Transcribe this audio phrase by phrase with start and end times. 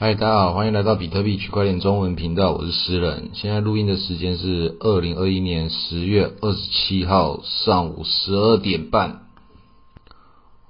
[0.00, 3.30] 嗨，大家好，欢迎来到比特币区块链中文频道，我是诗人。
[3.32, 9.22] 现在录音的时间是二零二一年十月二十七号上午十二点半。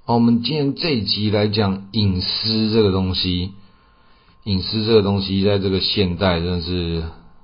[0.03, 3.51] 好，我们今天这一集来讲隐私这个东西。
[4.45, 7.03] 隐私这个东西，在这个现代真的是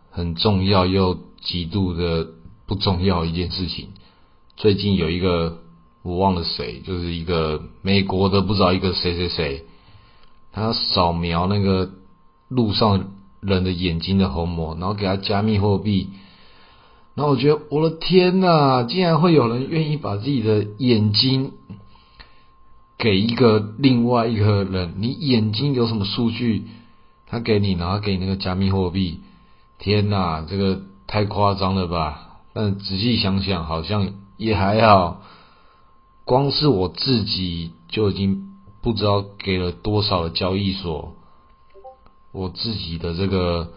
[0.10, 2.26] 很重要又极度的
[2.66, 3.90] 不重要一件事情。
[4.58, 5.60] 最近有一个
[6.02, 9.66] 我忘了谁，就是一个美国的不知道一个谁谁谁。
[10.56, 11.90] 他扫描那个
[12.48, 13.12] 路上
[13.42, 16.12] 人的眼睛的虹膜，然后给他加密货币。
[17.14, 21.52] 然后我觉得我的天呐，竟然会有人愿意把自己的眼睛
[22.98, 24.94] 给一个另外一个人？
[24.98, 26.64] 你眼睛有什么数据？
[27.28, 29.20] 他给你，然后给你那个加密货币。
[29.78, 32.40] 天呐，这个太夸张了吧？
[32.54, 35.22] 但仔细想想，好像也还好。
[36.24, 38.55] 光是我自己就已经。
[38.86, 41.16] 不知道给了多少的交易所，
[42.32, 43.72] 我自己的这个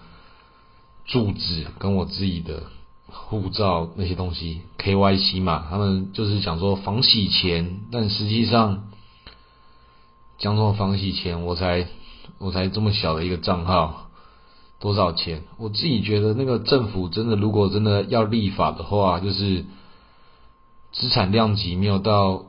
[1.06, 2.64] 住址跟我自己的
[3.06, 8.91] 护照那些东西，KYC 嘛，他们就是讲说防洗钱，但实际上
[10.36, 11.86] 讲说防洗钱，我才
[12.36, 14.11] 我才这么小的一个账号，
[14.78, 15.42] 多少钱？
[15.56, 19.64] 我自己觉得那个政府真的如果真的要立法的话，就是
[20.92, 22.44] 资产量级没有到。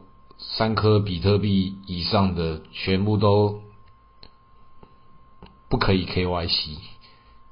[0.60, 3.62] 三颗比特币以上的全部都
[5.70, 6.72] 不可以 KYC，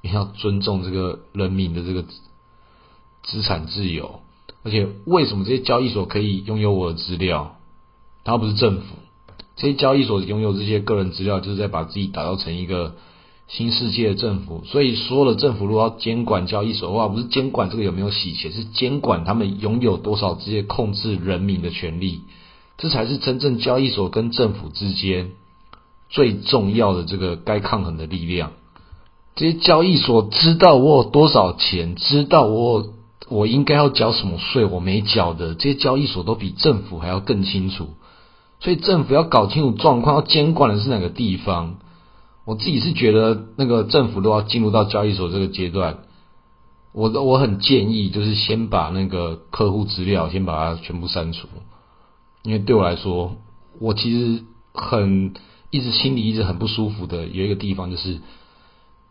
[0.02, 2.04] 你要尊重这个人民的这个
[3.22, 4.20] 资产自由。
[4.62, 7.56] 而且，为什么这些交易所可以拥有我的资料？
[8.24, 8.84] 它不是政府，
[9.56, 12.96] 这些交易所拥有这些个人资料，就是在把自己打造成一个
[13.46, 14.64] 新世界的政府。
[14.66, 22.20] 所以，所有的政府如果要监管交易所的话，不是监管这个有没有洗钱，是监管他们拥有多少这些控制人民的权利。
[22.78, 25.32] 这才是真正交易所跟政府之间
[26.08, 28.52] 最重要的这个该抗衡的力量。
[29.34, 32.86] 这些交易所知道我有多少钱，知道我
[33.28, 37.88] 我应该要缴什么税，我没缴的，这些交易所都比政府还要更清楚。
[38.60, 41.78] 所以政府要搞清楚状况，要监管的是哪个地方。
[42.44, 45.98] 我自己是觉得，那个政府都要进入到交易所这个阶段，
[46.92, 51.46] 我我很建议，就是先把那个客户资料先把它全部删除。
[52.42, 53.36] 因为对我来说，
[53.80, 55.34] 我其实很
[55.70, 58.20] 一直心里一直很不舒服的有一个地方，就是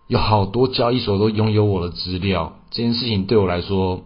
[0.07, 2.57] 有好多交易所都拥有我的资料。
[2.71, 4.05] 这件事情对我来说，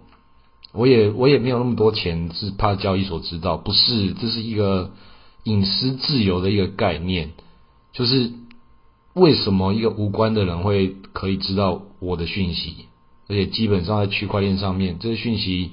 [0.74, 3.58] 我也我也没有那么多钱，是怕交易所知道。
[3.58, 4.92] 不是，这是一个
[5.44, 7.32] 隐私自由的一个概念。
[7.94, 8.32] 就是
[9.14, 12.88] 为什么一个无关的人会可以知道我的讯息？
[13.28, 15.72] 而且基本上在区块链上面，这些讯息。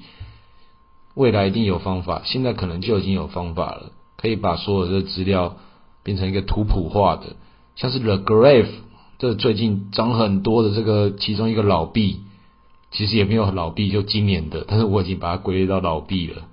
[1.19, 5.57] 未来一定有方法，现在可能就已经有方法了，可以把所有的资料
[6.01, 7.35] 变成一个图谱化的，
[7.75, 8.69] 像是 The Graph，
[9.17, 12.21] 这最近涨很多的这个其中一个老币，
[12.91, 16.43] 其实也没有老币，就今年的，但是我已经把它归类到老币了。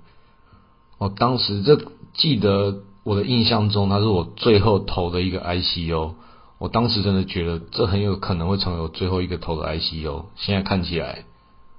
[0.97, 1.79] 我当时这
[2.13, 6.15] 记得我的印象中，它是我最后投的一个 ICO，
[6.57, 11.23] 我当时真的觉得这很有可能会成为我最后一个投的 ICO，现在看起来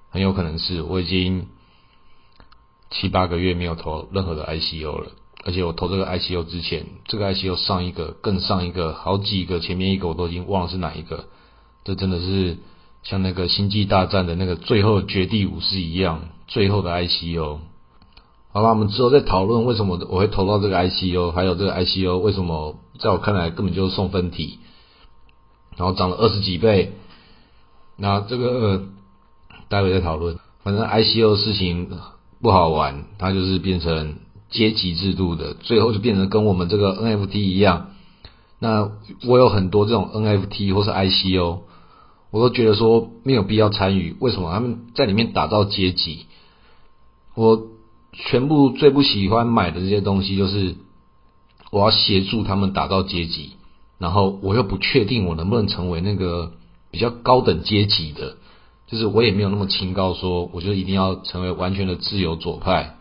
[0.09, 1.49] 很有可能是我已经。
[2.91, 5.11] 七八个月没有投任何的 ICO 了，
[5.45, 11.27] 而且我投这个 ICO 之前，这个 ICO 上一个更上一个好几个，前面一个我都已经忘了是哪一个。
[11.85, 12.57] 这真的是
[13.03, 17.59] 像那个星际大战的那个最后绝地武士一样，最后的 ICO。
[18.53, 24.59] 好了，我们之后再讨论为什么我会投到这个 ICO，还有这个 ICO 为什么在我看来根本就是送分题，
[25.77, 26.95] 然后涨了二十几倍。
[27.97, 28.85] 那这个
[29.69, 31.91] 待会再讨论，反正 ICO 事情。
[32.41, 34.17] 不好玩，它就是变成
[34.51, 37.91] 阶级制度的，最后就变成跟我们这个 NFT 一样。
[38.61, 38.91] 那
[39.27, 41.61] 我有很多这种 NFT 或是 ICO，
[42.31, 44.17] 我都觉得说没有必要参与。
[44.21, 44.53] 为什么？
[44.53, 46.27] 他们在里面打造阶级。
[47.35, 47.69] 我
[48.13, 50.75] 全部最不喜欢买的这些东西，就是
[51.71, 53.53] 我要协助他们打造阶级，
[53.99, 56.51] 然后我又不确定我能不能成为那个
[56.91, 58.38] 比较高等阶级的。
[58.89, 62.97] 就是我也没有那么清高，说我就一定要成为完全的自由左派。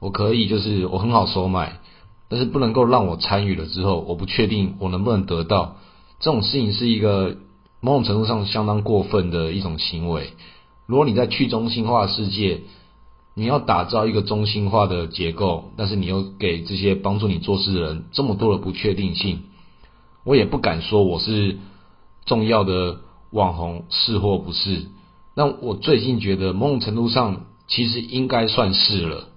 [0.00, 1.80] 我可以，就是我很好收买，
[2.28, 5.76] 但是不能够让我参与了之后，我不确定我能不能得到。
[6.18, 7.36] 这种事情是一个
[7.80, 10.32] 某种程度上相当过分的一种行为。
[10.86, 12.62] 如果你在去中心化世界，
[13.34, 19.40] 你要打造一个中心化的结构，但是你又给这些帮助你做事的人这么多的不确定性，
[20.24, 21.58] 我也不敢说我是
[22.24, 24.86] 重要的网红，是或不是。
[25.38, 29.28] 那我最近觉得某种程度上其实应该算是了。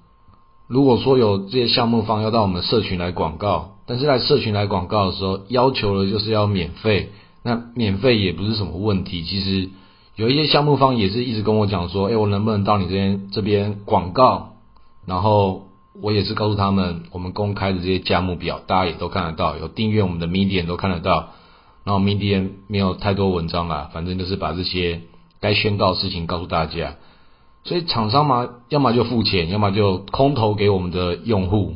[0.67, 7.11] 如果说有这些项目方要到我们社群来广告，但是在社群来广告的时候要求的就是要免费，
[7.43, 9.23] 那免费也不是什么问题。
[9.23, 9.69] 其实
[10.15, 14.53] 有一些项目方也是一直跟我讲说，哎，我能不能到你这边这边广告？
[15.05, 15.67] 然后
[16.01, 21.33] 我也是告诉他们，我们公开的这些价目表，大家也都看得到，有订阅我们的 Medium 都看得到。
[21.83, 25.01] 然后 Medium 没有太多文章啦，反正就是把这些
[25.41, 26.95] 该宣告的事情告诉大家。
[27.63, 31.75] 所以厂商嘛，要么就付钱，要么就空投给我们的用户，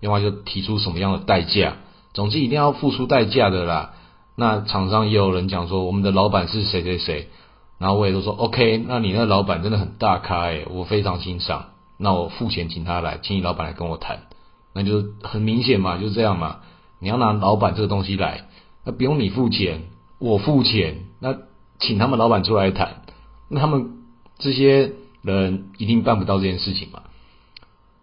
[0.00, 1.78] 要么就提出什么样的代价。
[2.14, 3.94] 总之一定要付出代价的啦。
[4.36, 7.28] 那厂商也有人讲说，我们的老板是谁谁谁，
[7.78, 8.82] 然后我也都说 OK。
[8.86, 11.66] 那你那老板真的很大咖诶，我非常欣赏。
[11.98, 14.24] 那我付钱请他来，请你老板来跟我谈，
[14.74, 16.58] 那就很明显嘛，就是这样嘛。
[16.98, 18.48] 你要拿老板这个东西来，
[18.84, 19.84] 那不用你付钱，
[20.18, 21.36] 我付钱，那
[21.78, 23.02] 请他们老板出来谈，
[23.48, 23.90] 那他们
[24.38, 24.92] 这些。
[25.22, 27.02] 人一定办不到这件事情嘛？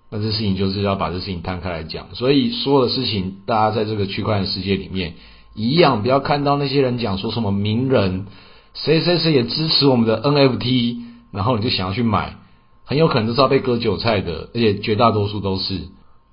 [0.10, 2.14] 那这事情就是要把这事情摊开来讲。
[2.16, 5.14] 所以所有的事情，大家在这个区块链世界里面
[5.56, 8.26] 一样，不要看到那些人讲说什么名人
[8.74, 10.98] 谁谁谁也支持我们的 NFT，
[11.32, 12.36] 然后你就想要去买，
[12.84, 15.80] 很有可能都是要被割韭菜的，而且绝大多数都是。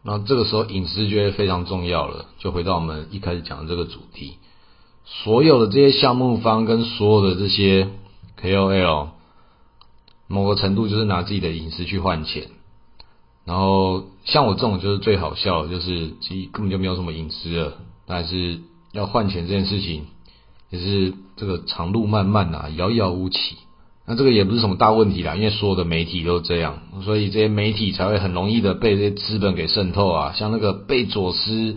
[0.03, 2.25] 然后这个时候隐私就会非常重要了。
[2.41, 4.39] 就回到我们一开始讲的这个主题，
[5.05, 7.91] 所有的这些项目方跟所有的这些
[8.43, 9.09] KOL。
[10.33, 12.45] 某个程度就是拿自己的隐私去换钱，
[13.45, 17.73] 然后像我这种就是最好笑，就是其实根本就没有什么隐私了，
[18.07, 18.61] 但是
[18.93, 20.07] 要换钱这件事情
[20.71, 23.57] 也是这个长路漫漫呐，遥遥无期。
[24.07, 30.33] 那这个也不是什么大问题啦，因为所有的媒体都这样，所以这些媒体才会很容易的被这些资本给渗透啊。
[30.37, 31.77] 像那个贝佐斯，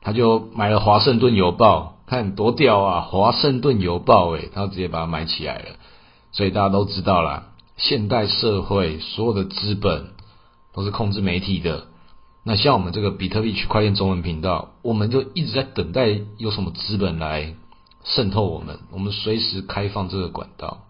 [0.00, 5.64] 他就买了《华盛顿邮报》，看多屌啊，《华盛顿邮报》诶，他直接把它买起来了，
[6.32, 7.48] 所以大家都知道啦。
[7.76, 10.10] 现代社会所有的资本
[10.74, 11.84] 都是控制媒体的。
[12.44, 17.54] 那像我们这个比特币区块链中文频道，我们就一直在等待有什么资本来
[18.04, 20.84] 渗透我们，我们随时开放这个管道。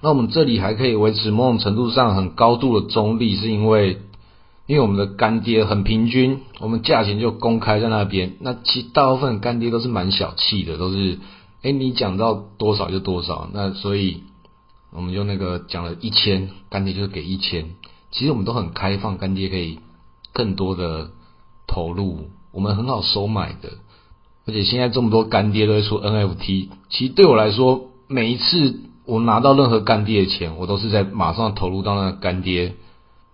[0.00, 3.98] 那我们这里还可以维持某种程度上很高度的中立，是因为
[4.66, 8.36] 因为我们的干爹很平均，我们价钱就公开在那边。
[8.40, 11.18] 那其大部分干爹都是蛮小气的，都是
[11.62, 13.48] 哎你讲到多少就多少。
[13.52, 14.22] 那所以。
[14.94, 17.70] 我们就那个讲了一千，干爹就是给一千。
[18.10, 19.78] 其实我们都很开放，干爹可以
[20.32, 21.10] 更多的
[21.66, 23.70] 投入，我们很好收买的。
[24.46, 32.74] 而且现在这么多干爹都会出 NFT，其实对我来说，每一次我拿到任何干爹的钱，我都是在马上投入到那个干爹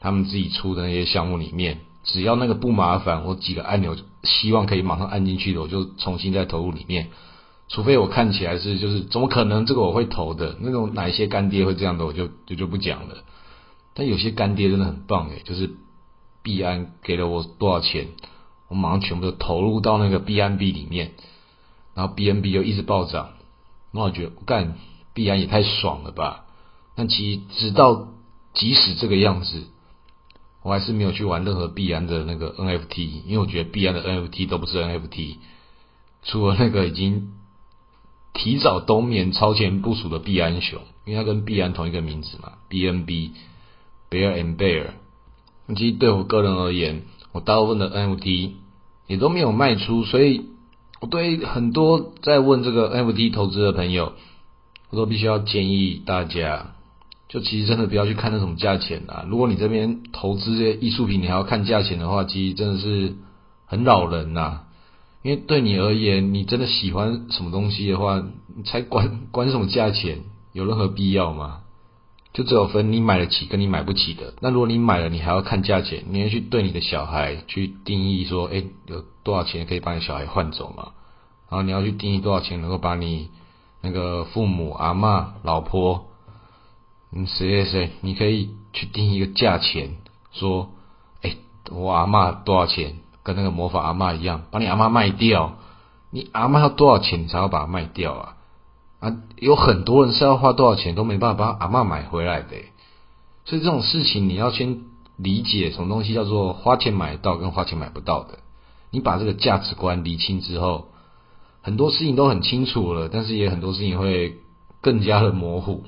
[0.01, 1.81] 他们自己出的那些项目里面。
[2.05, 7.09] 只要那个不麻烦，我几个按钮希望可以马上按进去的，我就重新再投入里面。
[7.69, 13.17] 除非我看起来是就是怎么可能这个我会投的那种哪一些干爹会这样的我就就就不讲了，
[13.93, 15.71] 但有些干爹真的很棒诶，就是
[16.43, 18.09] 币安给了我多少钱，
[18.69, 21.13] 我马上全部都投入到那个币安币里面，
[21.95, 23.35] 然后 BNB 又一直暴涨，
[23.93, 24.77] 那我觉得干
[25.13, 26.47] 币安也太爽了吧！
[26.97, 28.09] 但其实直到
[28.55, 29.65] 即使这个样子，
[30.63, 35.37] 我还是没有去玩任何币安的那个 NFT，因为我觉得币安的 NFT 都不是 NFT，
[36.23, 37.35] 除了那个已经。
[38.39, 43.33] 提早冬眠、超前部署的币安熊，因为它跟币安同一个名字嘛，BNB
[44.09, 44.85] Bear and Bear。
[45.77, 47.03] 其实对我个人而言，
[47.33, 48.53] 我大部分的 NFT
[49.09, 50.47] 也都没有卖出，所以
[51.01, 54.13] 我对很多在问这个 NFT 投资的朋友，
[54.91, 56.75] 我都必须要建议大家，
[57.29, 59.27] 就其实真的不要去看那什么价钱啊。
[59.29, 63.17] 如果你这边投资这些艺术品，你还要看价钱的话，其实真的是
[63.67, 64.61] 很扰人呐。
[65.23, 68.23] 因为对你而言，你真的喜欢什么东西的话，
[68.55, 70.21] 你才管 管什么价钱，
[70.53, 71.63] 有任何必要吗？
[72.33, 74.35] 就只有分你买得起跟你买不起的。
[74.41, 80.93] 那如果你买了，你还要看价钱，你要去对你的小孩去定义说，哎，有多少钱可以把你小孩换走嘛？
[81.51, 83.31] 然后你要去定义多少钱能够把你
[83.81, 86.07] 那个父母、阿妈、老婆，
[87.11, 89.97] 嗯，谁谁谁，你可以去定一个价钱，
[90.31, 90.71] 说，
[91.23, 91.37] 哎，
[91.71, 92.99] 我阿妈多少钱？
[93.35, 95.55] 跟那个魔法阿妈一样，把你阿妈卖掉，
[96.11, 98.37] 你阿妈要多少钱才要把它卖掉啊？
[99.01, 102.57] 啊，有很多人是要花多少钱都没办法把阿妈买回来的，
[103.45, 104.81] 所以这种事情你要先
[105.17, 108.39] 理解什么东西叫做花钱买到跟花钱买不到的。
[108.91, 110.89] 你把这个价值观理清之后，
[111.63, 114.39] 很多事情都很清楚了，但是也很多事情会
[114.81, 115.85] 更加的模糊。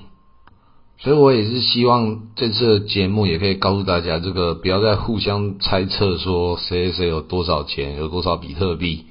[1.02, 9.06] 所以我也是希望这次的节目也可以告诉大家，这个不要再互相猜测说谁谁有多少钱，有多少比特币，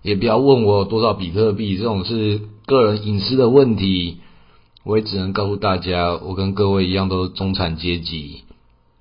[0.00, 4.20] 也不要问我有多少比特币，这种是个人隐私的问题。
[4.82, 8.44] 我也只能告诉大家，我跟各位一样都是中产阶级，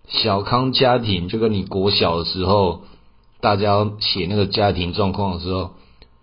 [0.10, 2.82] 小康家庭，就跟你国小的时候，
[3.40, 5.70] 大家写那个家庭状况的时候，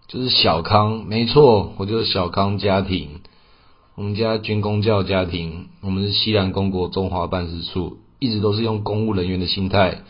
[0.09, 3.23] 就是小康，没错，我就是小康家庭。
[3.97, 10.03] 我们家军工教家庭，我们是西南公国中华办事处，一直都是用公务人员的心态，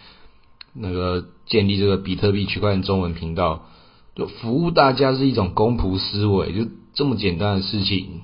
[0.74, 3.66] 那个建立这个比特币区块链中文频道，
[4.16, 8.22] 就服务大家是一种公仆思维，就这么简单的事情。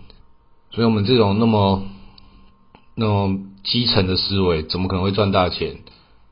[0.73, 1.85] 所以，我们这种那么
[2.97, 5.77] 那种基层的思维，怎么可能会赚大钱？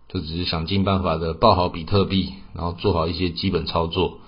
[0.09, 4.19] 就只是想尽办法的抱好比特币，然后做好一些基本操作。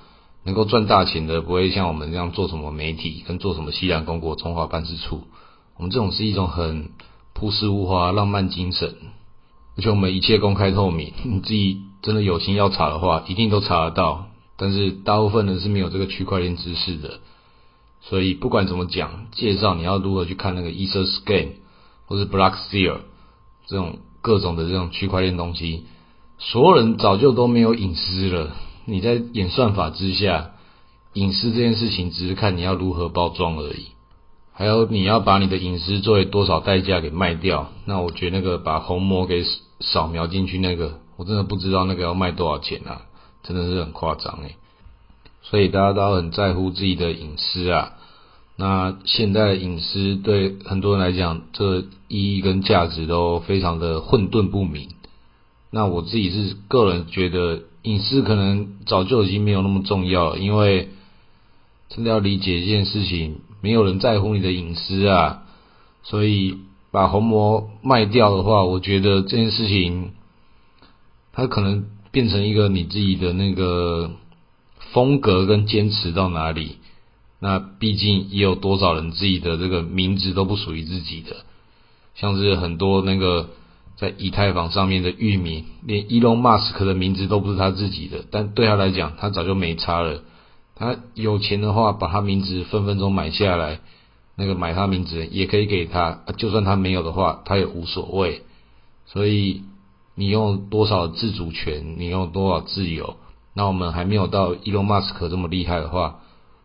[0.44, 5.22] 能够赚大钱的，不会像我们这样做什么媒体，跟做什么西兰公国中华办事处。
[5.76, 6.90] 我们这种是一种很
[7.32, 8.94] 朴实无华、浪漫精神，
[9.76, 11.12] 而且我们一切公开透明。
[11.22, 14.26] 你自己真的有心要查的话，一定都查得到。
[14.56, 17.20] 但是大部分人是没有这个区块链知识的，
[18.00, 21.49] 所以不管怎么讲，介绍你要如何去看那个 EtherScan
[22.06, 22.99] 或是 Blockseer
[23.66, 25.84] 这种各种的这种区块链东西，
[26.38, 28.50] 所有人早就都没有隐私了。
[28.84, 30.52] 你在演算法之下，
[31.12, 33.88] 隐私这件事情只是看你要如何包装而已。
[34.52, 37.70] 还有你要把你的隐私作为多少代价给卖掉？
[37.84, 39.44] 那我觉得那个把虹膜给
[39.80, 43.02] 扫描进去那个，我真的不知道那个要卖多少钱啊！
[43.42, 44.56] 真的是很夸张诶。
[45.42, 47.92] 所以大家都很在乎自己的隐私啊。
[48.56, 54.90] 那现在的隐私对很多人来讲，这意义跟价值都非常的混沌不明。
[55.70, 57.62] 那我自己是个人觉得。
[57.82, 60.88] 隐私可能早就已经没有那么重要，因为
[61.88, 65.42] 真的要理解一件事情，没有人在乎你的隐私啊。
[66.04, 66.58] 所以
[66.90, 70.12] 把红魔卖掉的话，我觉得这件事情，
[71.32, 74.12] 它可能变成一个你自己的那个
[74.92, 76.76] 风格跟坚持到哪里。
[77.40, 81.44] 那毕竟也有多少人自己的这个名字都不属于自己的，
[82.14, 83.50] 像是很多那个。
[83.96, 90.22] 在以太坊上面的域名，连 Elon Musk 的名字都不是他自己的，但对他来讲，他早就没差了。
[90.75, 93.80] 他有钱的话，把他名字分分钟买下来，
[94.34, 96.20] 那个买他名字也可以给他。
[96.37, 98.42] 就算他没有的话，他也无所谓。
[99.06, 99.62] 所以
[100.16, 103.16] 你用多少自主权，你用多少自由，
[103.54, 106.20] 那我们还没有到 Elon Musk 这么厉害的话，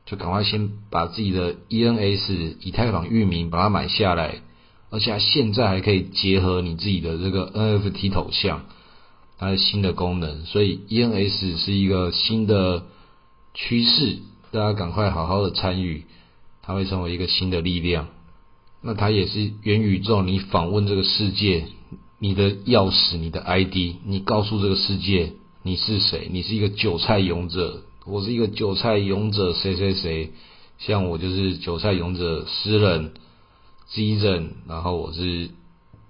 [0.05, 4.41] 就赶快先把自己的 ENS 以太坊域名把它买下来。
[4.89, 8.63] 而且现在还可以结合你自己的这个 NFT 头像，
[9.37, 12.85] 它的新的功能，所以 ENS 是一个新的
[13.53, 14.19] 趋势，
[14.51, 16.05] 大家赶快好好的参与，
[16.61, 18.07] 它会成为一个新的力量。
[18.81, 21.65] 那它也是元宇宙，你访问这个世界，
[22.19, 30.31] 你的钥匙，你的 ID，你告诉这个世界你是谁，你是一个韭菜勇者，我是一个韭菜勇者谁谁谁，
[30.77, 33.11] 像我就是韭菜勇者诗人。
[33.87, 35.49] 基人，然后我是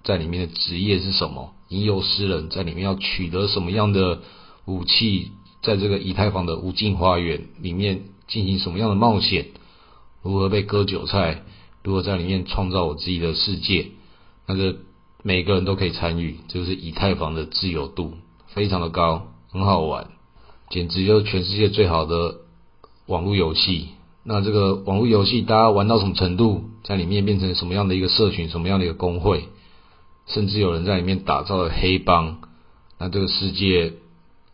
[0.04, 1.54] 在里面的职业是什么？
[1.70, 4.22] 吟游诗人，在里面要取得什么样的
[4.66, 5.32] 武器？
[5.62, 9.48] 在这个以太坊的无尽花园里面进行什么样的冒险？
[10.22, 11.44] 如何被割韭菜？
[11.84, 13.92] 如何在里面创造我自己的世界？
[14.46, 14.78] 那个
[15.24, 18.14] 每个人都可以参与，就是以太坊的自由度
[18.48, 20.10] 非常的高，很好玩，
[20.70, 22.38] 简直就是全世界最好的
[23.08, 23.90] 网络游戏。
[24.30, 29.48] 那这个网络游戏，大家玩到什么程度，在里面变成什么样的一个社群，什么样的一个工会，
[30.26, 32.42] 甚至有人在里面打造了黑帮。
[33.00, 33.94] 那这个世界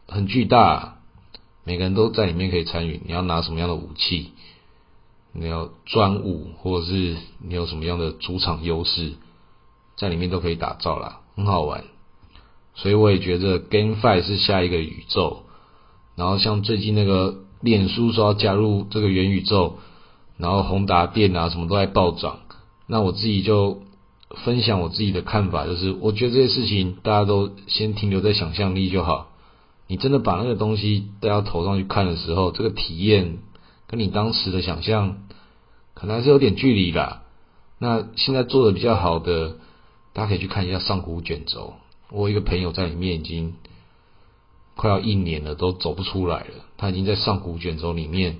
[0.07, 0.99] 很巨大，
[1.63, 3.01] 每个人都在里面可以参与。
[3.03, 4.33] 你要拿什么样的武器？
[5.31, 9.13] 你要专武，或者是你有什么样的主场优势，
[9.97, 11.83] 在里面都可以打造啦，很好玩。
[12.75, 15.45] 所以我也觉得 GameFi 是下一个宇宙。
[16.15, 17.39] 然后像最近那个。
[17.63, 19.77] 脸书说要加入这个元宇宙，
[20.37, 22.39] 然后宏达电啊什么都在暴涨。
[22.87, 23.81] 那我自己就
[24.43, 29.29] 分享我自己的看法，就是我觉得这些事情大家都先停留在想象力就好。
[29.87, 33.37] 你真的把那个东西带到头上去看的时候，这个体验
[33.87, 35.23] 跟你当时的想象
[35.93, 37.21] 可能还是有点距离啦。
[37.79, 39.55] 那现在做的比较好的，
[40.11, 41.75] 大家可以去看一下上古卷轴。
[42.11, 43.53] 我一个朋友在里面已经。
[44.75, 46.65] 快要一年了，都走不出来了。
[46.77, 48.39] 他已经在上古卷轴里面，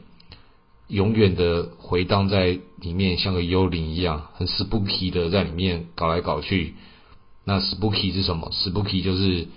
[0.87, 6.75] 永远的回荡在里面，像个幽灵一样，很 spooky 的在里面搞来搞去。
[7.45, 9.47] 那 spooky 是什么？spooky 就是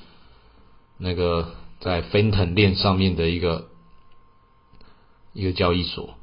[0.99, 3.69] 那个在 f e n t o n 链上面的一个
[5.33, 6.15] 一个交易所。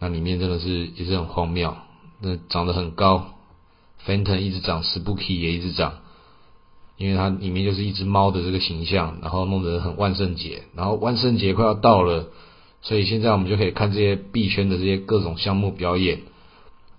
[0.00, 1.76] 那里面真的是也是很荒谬，
[2.20, 3.34] 那涨得很高
[3.98, 5.98] f e n t o n 一直涨，spooky 也一直涨。
[6.98, 12.26] 因为它里面就是一只猫的这个形象，然后弄得很万圣节，然后万圣节快要到了，
[12.82, 16.22] 所以现在我们就可以看这些币圈的这些各种项目表演，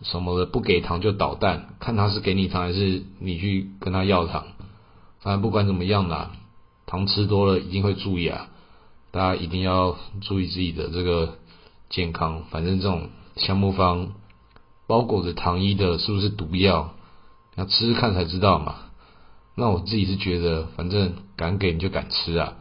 [0.02, 4.46] 什么的不给糖就捣蛋，看他是给你糖还是你去跟他要糖，
[5.20, 6.32] 反正不管怎么样啦，
[6.86, 8.48] 糖吃多了一定会蛀牙，
[9.12, 11.36] 大家一定要注意自己的这个
[11.90, 12.44] 健康。
[12.50, 14.14] 反正这种项目方
[14.88, 16.94] 包裹着糖衣的，是不是毒药？
[17.56, 18.76] 要吃吃看才知道嘛。
[19.60, 22.56] 那我自己是觉得，反正敢给你就敢吃啊。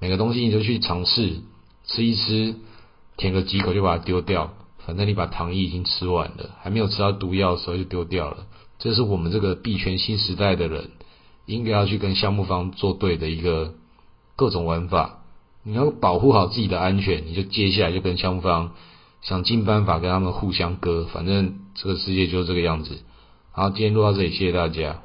[0.00, 1.42] 每个东西你就去尝试
[1.86, 2.56] 吃一吃，
[3.16, 4.52] 舔个几口就把它丢掉。
[4.84, 8.46] 反正你把糖衣已经吃完了，还没有吃到毒药的时候就丢掉了。
[8.78, 10.90] 这是我们这个币圈新时代的人
[11.46, 13.74] 应该要去跟项目方作对的一个
[14.36, 15.18] 各种玩法。
[15.62, 18.72] 你要保护好自己的安全，你就接下来就跟项目方
[19.20, 21.06] 想尽办法跟他们互相割。
[21.12, 22.98] 反正这个世界就是这个样子。
[23.52, 25.02] 好，今天录到这里，谢谢大家。